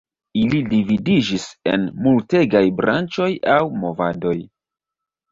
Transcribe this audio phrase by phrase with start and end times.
[0.43, 1.43] Ili dividiĝis
[1.73, 4.33] en multegaj branĉoj aŭ movadoj.